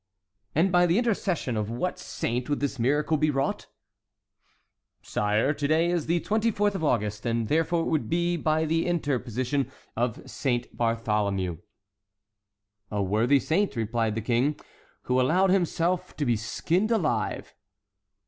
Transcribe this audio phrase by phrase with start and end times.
[0.55, 3.67] "And by the intercession of what saint would this miracle be wrought?"
[5.03, 8.87] "Sire, to day is the 24th of August, and therefore it would be by the
[8.87, 11.59] interposition of Saint Bartholomew."
[12.89, 14.59] "A worthy saint," replied the King,
[15.03, 17.53] "who allowed himself to be skinned alive!"